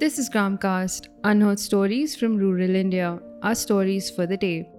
This 0.00 0.16
is 0.16 0.30
Gramcast, 0.30 1.08
unheard 1.24 1.58
stories 1.58 2.14
from 2.14 2.36
rural 2.36 2.76
India, 2.76 3.18
our 3.42 3.56
stories 3.56 4.08
for 4.08 4.26
the 4.26 4.36
day. 4.36 4.70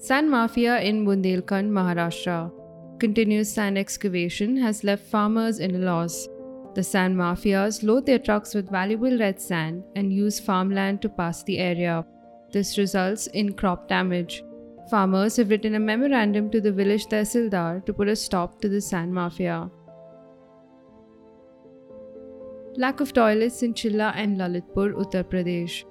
Sand 0.00 0.28
mafia 0.28 0.80
in 0.80 1.06
Bundelkhand, 1.06 1.70
Maharashtra. 1.70 2.50
Continuous 2.98 3.54
sand 3.54 3.78
excavation 3.78 4.56
has 4.56 4.82
left 4.82 5.04
farmers 5.04 5.60
in 5.60 5.76
a 5.76 5.78
loss. 5.78 6.26
The 6.74 6.82
sand 6.82 7.16
mafias 7.16 7.84
load 7.84 8.04
their 8.04 8.18
trucks 8.18 8.52
with 8.52 8.68
valuable 8.68 9.16
red 9.16 9.40
sand 9.40 9.84
and 9.94 10.12
use 10.12 10.40
farmland 10.40 11.02
to 11.02 11.08
pass 11.08 11.44
the 11.44 11.58
area. 11.60 12.04
This 12.50 12.78
results 12.78 13.28
in 13.28 13.52
crop 13.52 13.86
damage. 13.86 14.42
Farmers 14.90 15.36
have 15.36 15.50
written 15.50 15.76
a 15.76 15.78
memorandum 15.78 16.50
to 16.50 16.60
the 16.60 16.72
village 16.72 17.06
Tehsildar 17.06 17.86
to 17.86 17.92
put 17.92 18.08
a 18.08 18.16
stop 18.16 18.60
to 18.60 18.68
the 18.68 18.80
sand 18.80 19.14
mafia. 19.14 19.70
Lack 22.78 23.00
of 23.00 23.14
toilets 23.14 23.62
in 23.62 23.72
Chilla 23.72 24.12
and 24.14 24.36
Lalitpur, 24.36 24.92
Uttar 24.92 25.24
Pradesh. 25.24 25.84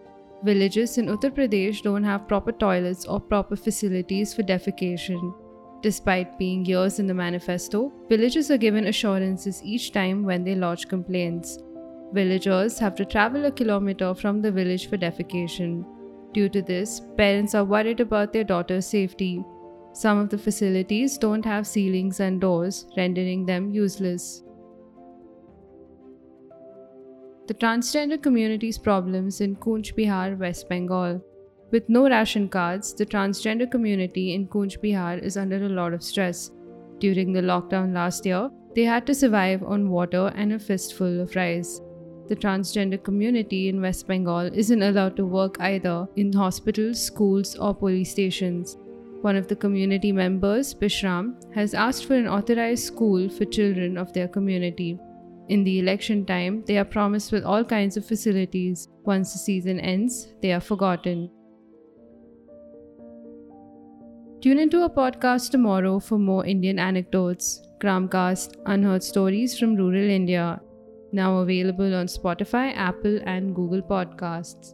Villages 0.44 1.00
in 1.00 1.08
Uttar 1.08 1.32
Pradesh 1.32 1.82
don't 1.82 2.04
have 2.04 2.28
proper 2.28 2.52
toilets 2.52 3.06
or 3.06 3.20
proper 3.20 3.56
facilities 3.56 4.36
for 4.36 4.44
defecation. 4.44 5.34
Despite 5.82 6.38
being 6.38 6.64
years 6.64 7.00
in 7.00 7.08
the 7.08 7.14
manifesto, 7.14 7.92
villagers 8.08 8.52
are 8.52 8.60
given 8.60 8.86
assurances 8.86 9.64
each 9.64 9.94
time 9.94 10.24
when 10.24 10.44
they 10.44 10.54
lodge 10.54 10.88
complaints. 10.88 11.58
Villagers 12.14 12.78
have 12.78 12.94
to 12.96 13.06
travel 13.06 13.46
a 13.46 13.52
kilometer 13.52 14.14
from 14.14 14.44
the 14.44 14.52
village 14.52 14.88
for 14.88 14.98
defecation. 14.98 15.84
Due 16.34 16.50
to 16.50 16.62
this, 16.62 17.02
parents 17.18 17.56
are 17.56 17.66
worried 17.66 18.00
about 18.00 18.32
their 18.32 18.44
daughter's 18.44 18.86
safety. 18.86 19.44
Some 19.94 20.20
of 20.20 20.30
the 20.30 20.38
facilities 20.38 21.18
don't 21.18 21.46
have 21.46 21.66
ceilings 21.66 22.20
and 22.20 22.40
doors, 22.40 22.86
rendering 22.96 23.48
them 23.48 23.72
useless. 23.72 24.44
The 27.48 27.54
transgender 27.54 28.20
community's 28.20 28.80
problems 28.80 29.40
in 29.40 29.56
Cooch 29.58 29.96
Bihar, 29.96 30.36
West 30.36 30.68
Bengal. 30.68 31.24
With 31.70 31.88
no 31.88 32.10
ration 32.10 32.50
cards, 32.50 32.96
the 32.96 33.06
transgender 33.06 33.70
community 33.70 34.34
in 34.34 34.48
Cooch 34.48 34.82
Bihar 34.82 35.22
is 35.22 35.38
under 35.38 35.64
a 35.64 35.70
lot 35.70 35.94
of 35.94 36.02
stress. 36.02 36.50
During 36.98 37.34
the 37.34 37.42
lockdown 37.42 37.94
last 37.94 38.26
year, 38.26 38.50
they 38.74 38.82
had 38.84 39.06
to 39.06 39.14
survive 39.14 39.62
on 39.62 39.92
water 39.92 40.34
and 40.36 40.54
a 40.54 40.58
fistful 40.58 41.22
of 41.22 41.36
rice. 41.36 41.82
The 42.30 42.36
transgender 42.36 43.04
community 43.04 43.70
in 43.70 43.80
West 43.80 44.08
Bengal 44.08 44.50
isn't 44.52 44.82
allowed 44.82 45.16
to 45.18 45.26
work 45.26 45.58
either 45.60 46.08
in 46.16 46.34
hospitals, 46.34 47.00
schools, 47.00 47.56
or 47.58 47.76
police 47.76 48.10
stations. 48.10 48.76
One 49.22 49.36
of 49.36 49.48
the 49.48 49.56
community 49.56 50.12
members, 50.12 50.74
Bishram, 50.74 51.36
has 51.54 51.76
asked 51.76 52.06
for 52.06 52.16
an 52.16 52.28
authorized 52.28 52.86
school 52.86 53.30
for 53.30 53.46
children 53.46 54.00
of 54.00 54.14
their 54.14 54.28
community. 54.28 54.98
In 55.48 55.64
the 55.64 55.80
election 55.80 56.26
time, 56.26 56.64
they 56.66 56.78
are 56.78 56.86
promised 56.86 57.32
with 57.32 57.44
all 57.44 57.64
kinds 57.64 57.98
of 57.98 58.06
facilities. 58.06 58.88
Once 59.04 59.34
the 59.34 59.40
season 59.40 59.80
ends, 59.80 60.34
they 60.42 60.52
are 60.52 60.60
forgotten. 60.60 61.30
Tune 64.42 64.60
into 64.60 64.82
our 64.82 64.90
podcast 64.90 65.52
tomorrow 65.52 66.00
for 66.00 66.18
more 66.18 66.46
Indian 66.46 66.80
anecdotes, 66.80 67.62
Gramcast, 67.80 68.56
unheard 68.66 69.04
stories 69.04 69.58
from 69.58 69.76
rural 69.76 70.10
India. 70.10 70.62
Now 71.12 71.38
available 71.38 71.96
on 71.96 72.08
Spotify, 72.08 72.76
Apple, 72.76 73.20
and 73.26 73.56
Google 73.56 73.82
Podcasts. 73.82 74.74